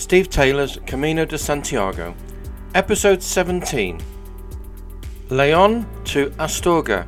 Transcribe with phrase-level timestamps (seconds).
[0.00, 2.14] Steve Taylor's Camino de Santiago,
[2.74, 4.00] Episode 17
[5.28, 7.06] Leon to Astorga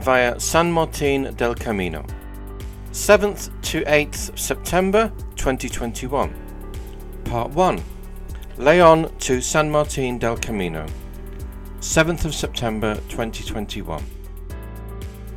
[0.00, 2.02] via San Martin del Camino,
[2.92, 6.34] 7th to 8th September 2021.
[7.24, 7.82] Part 1
[8.56, 10.86] Leon to San Martin del Camino,
[11.80, 14.02] 7th of September 2021.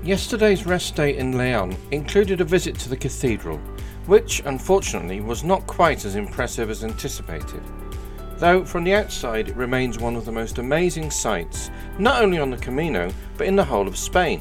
[0.03, 3.59] Yesterday's rest day in Leon included a visit to the cathedral,
[4.05, 7.61] which unfortunately was not quite as impressive as anticipated.
[8.37, 12.49] Though from the outside it remains one of the most amazing sights, not only on
[12.49, 14.39] the Camino, but in the whole of Spain.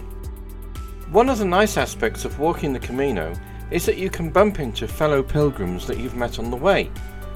[1.10, 3.34] One of the nice aspects of walking the Camino
[3.70, 6.90] is that you can bump into fellow pilgrims that you've met on the way.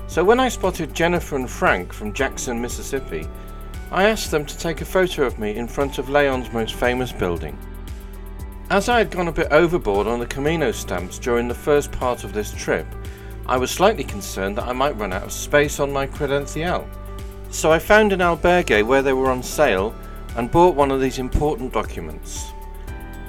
[0.07, 3.27] So when I spotted Jennifer and Frank from Jackson, Mississippi,
[3.91, 7.13] I asked them to take a photo of me in front of Leon's most famous
[7.13, 7.57] building.
[8.69, 12.25] As I had gone a bit overboard on the Camino stamps during the first part
[12.25, 12.85] of this trip,
[13.47, 16.85] I was slightly concerned that I might run out of space on my credencial.
[17.51, 19.95] So I found an albergue where they were on sale
[20.35, 22.51] and bought one of these important documents.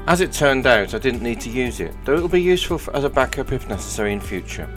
[0.07, 2.79] As it turned out, I didn't need to use it, though it will be useful
[2.79, 4.67] for, as a backup if necessary in future.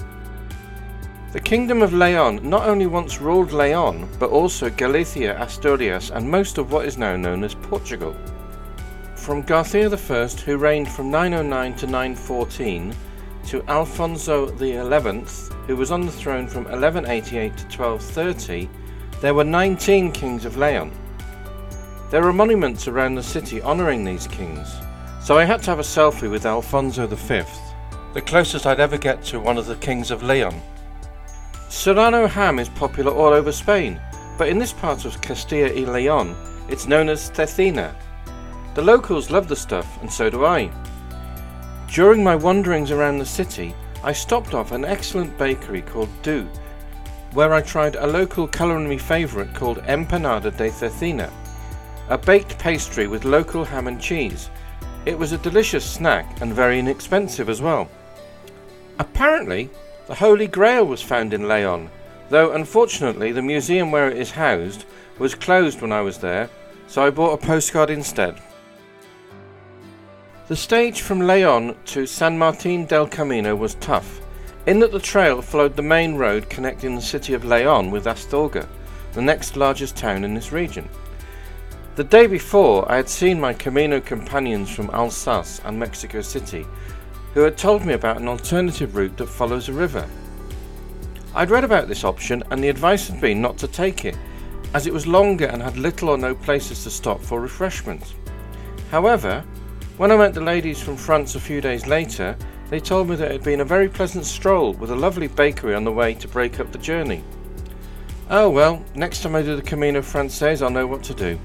[1.33, 6.59] The Kingdom of Leon not only once ruled Leon, but also Galicia, Asturias, and most
[6.59, 8.15] of what is now known as Portugal.
[9.21, 12.95] From Garcia I, who reigned from 909 to 914,
[13.49, 14.77] to Alfonso XI,
[15.67, 18.71] who was on the throne from 1188 to 1230,
[19.21, 20.91] there were 19 kings of Leon.
[22.11, 24.75] There are monuments around the city honouring these kings,
[25.23, 27.43] so I had to have a selfie with Alfonso V,
[28.15, 30.59] the closest I'd ever get to one of the kings of Leon.
[31.69, 34.01] Serrano ham is popular all over Spain,
[34.39, 36.35] but in this part of Castilla y Leon,
[36.71, 37.95] it's known as cecina,
[38.81, 40.71] the locals love the stuff, and so do I.
[41.93, 46.49] During my wanderings around the city, I stopped off an excellent bakery called Du,
[47.35, 51.31] where I tried a local culinary favourite called Empanada de Cecina,
[52.09, 54.49] a baked pastry with local ham and cheese.
[55.05, 57.87] It was a delicious snack and very inexpensive as well.
[58.99, 59.69] Apparently,
[60.07, 61.91] the Holy Grail was found in Leon,
[62.31, 64.87] though unfortunately the museum where it is housed
[65.19, 66.49] was closed when I was there,
[66.87, 68.41] so I bought a postcard instead.
[70.51, 74.21] The stage from Leon to San Martin del Camino was tough,
[74.67, 78.67] in that the trail followed the main road connecting the city of Leon with Astorga,
[79.13, 80.89] the next largest town in this region.
[81.95, 86.67] The day before, I had seen my Camino companions from Alsace and Mexico City,
[87.33, 90.05] who had told me about an alternative route that follows a river.
[91.33, 94.17] I'd read about this option, and the advice had been not to take it,
[94.75, 98.15] as it was longer and had little or no places to stop for refreshment.
[98.91, 99.45] However,
[100.01, 102.35] when I met the ladies from France a few days later,
[102.71, 105.75] they told me that it had been a very pleasant stroll with a lovely bakery
[105.75, 107.23] on the way to break up the journey.
[108.31, 111.39] Oh well, next time I do the Camino Frances, I'll know what to do.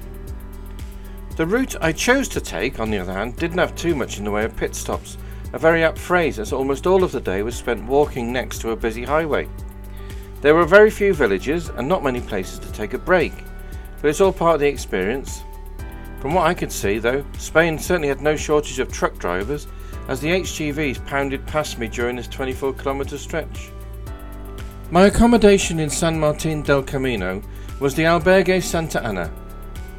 [1.36, 4.24] The route I chose to take, on the other hand, didn't have too much in
[4.24, 5.18] the way of pit stops,
[5.52, 8.70] a very apt phrase as almost all of the day was spent walking next to
[8.70, 9.46] a busy highway.
[10.40, 13.34] There were very few villages and not many places to take a break,
[14.00, 15.42] but it's all part of the experience,
[16.20, 19.66] from what I could see, though, Spain certainly had no shortage of truck drivers,
[20.08, 23.70] as the HGVs pounded past me during this 24 kilometre stretch.
[24.90, 27.42] My accommodation in San Martin del Camino
[27.80, 29.28] was the Albergue Santa Ana,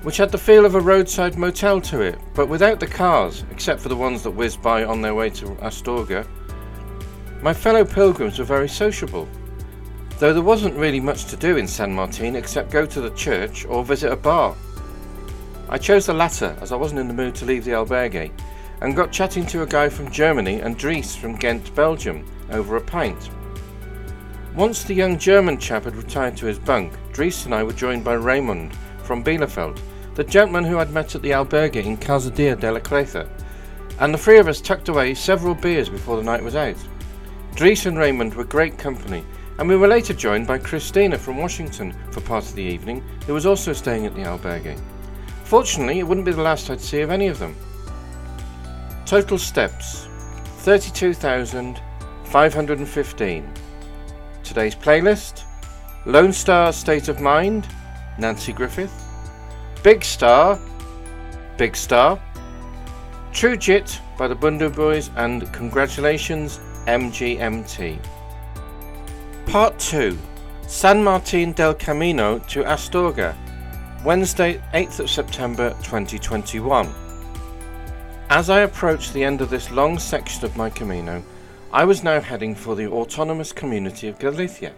[0.03, 3.81] which had the feel of a roadside motel to it, but without the cars, except
[3.81, 6.25] for the ones that whizzed by on their way to Astorga.
[7.41, 9.27] My fellow pilgrims were very sociable,
[10.19, 13.65] though there wasn't really much to do in San Martin except go to the church
[13.65, 14.55] or visit a bar.
[15.69, 18.31] I chose the latter as I wasn't in the mood to leave the albergue
[18.81, 22.81] and got chatting to a guy from Germany and Dries from Ghent, Belgium, over a
[22.81, 23.29] pint.
[24.55, 28.03] Once the young German chap had retired to his bunk, Dries and I were joined
[28.03, 28.73] by Raymond
[29.03, 29.79] from Bielefeld,
[30.15, 33.29] the gentleman who I'd met at the albergue in Calzadilla de la Cueza,
[33.99, 36.77] and the three of us tucked away several beers before the night was out.
[37.55, 39.25] Dries and Raymond were great company,
[39.59, 43.33] and we were later joined by Christina from Washington for part of the evening, who
[43.33, 44.79] was also staying at the albergue.
[45.47, 47.55] Fortunately, it wouldn't be the last I'd see of any of them.
[49.05, 50.09] Total steps
[50.57, 53.53] 32,515.
[54.43, 55.45] Today's playlist
[56.05, 57.65] Lone Star State of Mind,
[58.17, 58.91] Nanci Griffith.
[59.83, 60.59] Big Star,
[61.55, 62.19] Big Star.
[63.31, 67.97] True Jit by the Bhundu Boys and Congratulations MGMT.
[69.45, 70.17] Part 2
[70.67, 73.33] San Martin del Camino to Astorga
[74.07, 76.87] Wednesday, 8th of September 2021.
[78.29, 81.21] As I approached the end of this long section of my Camino,
[81.73, 84.71] I was now heading for the autonomous community of Galicia.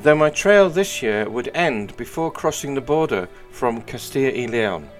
[0.00, 4.90] though my trail this year would end before crossing the border from Castilla y Leon.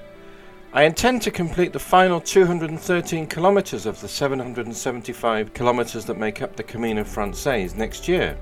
[0.72, 6.54] I intend to complete the final 213 kilometers of the 775 kilometers that make up
[6.54, 8.38] the Camino Frances next year.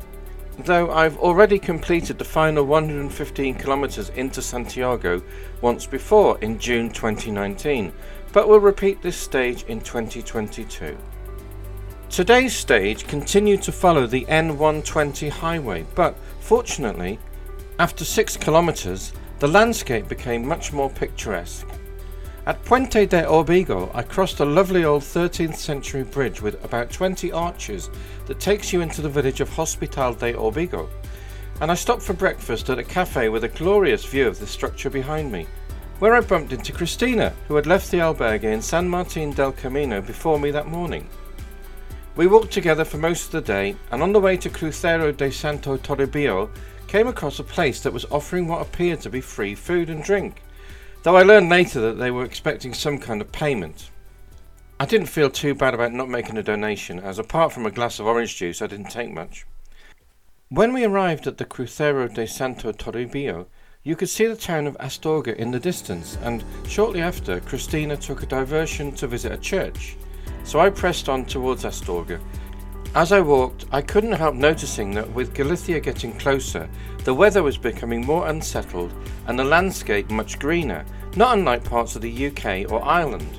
[0.65, 5.23] Though I've already completed the final 115 kilometers into Santiago
[5.63, 7.93] once before in June 2019,
[8.33, 10.99] but will repeat this stage in 2022.
[12.11, 17.19] Today's stage continued to follow the N120 highway, but fortunately,
[17.79, 21.67] after 6 kilometres, the landscape became much more picturesque.
[22.47, 27.31] At Puente de Orbigo, I crossed a lovely old 13th century bridge with about 20
[27.33, 27.91] arches
[28.27, 30.89] that takes you into the village of Hospital de Orbigo,
[31.61, 34.89] and I stopped for breakfast at a cafe with a glorious view of the structure
[34.89, 35.47] behind me,
[35.99, 40.01] where I bumped into Christina, who had left the albergue in San Martin del Camino
[40.01, 41.07] before me that morning.
[42.17, 45.31] We walked together for most of the day, and on the way to Crucero de
[45.31, 46.49] Santo Toribio,
[46.87, 50.43] came across a place that was offering what appeared to be free food and drink,
[51.03, 53.91] though I learned later that they were expecting some kind of payment.
[54.79, 57.99] I didn't feel too bad about not making a donation, as apart from a glass
[57.99, 59.47] of orange juice, I didn't take much.
[60.49, 63.47] When we arrived at the Crucero de Santo Toribio,
[63.83, 68.23] you could see the town of Astorga in the distance, and shortly after, Christina took
[68.23, 69.97] a diversion to visit a church.
[70.45, 72.21] So I pressed on towards Astorga.
[72.93, 76.69] As I walked, I couldn't help noticing that with Galicia getting closer,
[77.05, 78.93] the weather was becoming more unsettled
[79.29, 80.85] and the landscape much greener,
[81.15, 83.39] not unlike parts of the UK or Ireland.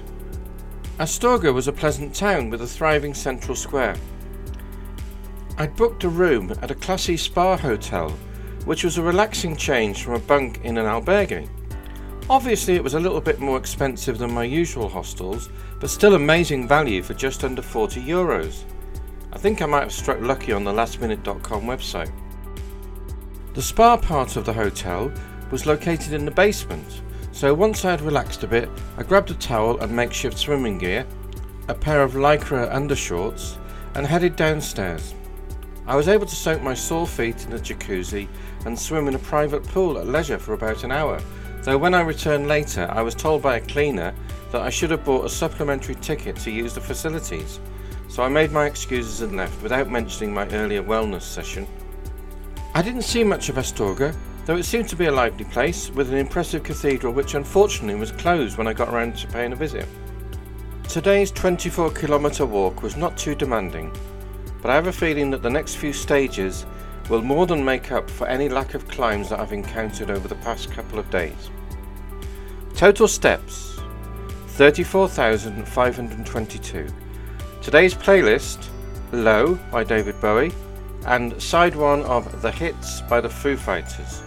[1.00, 3.98] Astorga was a pleasant town with a thriving central square.
[5.58, 8.18] I'd booked a room at a classy spa hotel
[8.64, 11.50] which was a relaxing change from a bunk in an albergue.
[12.30, 15.50] Obviously, it was a little bit more expensive than my usual hostels,
[15.82, 18.64] but still amazing value for just under 40 euros.
[19.34, 22.12] I think I might have struck lucky on the lastminute.com website.
[23.54, 25.12] The spa part of the hotel
[25.52, 27.02] was located in the basement,
[27.32, 31.06] so once I had relaxed a bit, I grabbed a towel and makeshift swimming gear,
[31.68, 33.58] a pair of lycra undershorts,
[33.96, 35.14] and headed downstairs.
[35.88, 38.28] I was able to soak my sore feet in the jacuzzi
[38.66, 41.22] and swim in a private pool at leisure for about an hour,
[41.64, 44.14] though when I returned later, I was told by a cleaner
[44.52, 47.60] that I should have bought a supplementary ticket to use the facilities.
[48.12, 51.66] So I made my excuses and left without mentioning my earlier wellness session.
[52.76, 54.14] I didn't see much of Astorga,
[54.46, 58.12] though it seemed to be a lively place with an impressive cathedral which unfortunately was
[58.12, 59.88] closed when I got around to paying a visit.
[60.90, 63.96] Today's 24 kilometre walk was not too demanding,
[64.62, 66.66] but I have a feeling that the next few stages
[67.10, 70.36] will more than make up for any lack of climbs that I've encountered over the
[70.36, 71.50] past couple of days.
[72.76, 73.80] Total steps
[74.48, 76.88] 34,522.
[77.62, 78.70] Today's playlist
[79.12, 80.52] Low by David Bowie
[81.06, 84.24] and side one of The Hits by the Foo Fighters.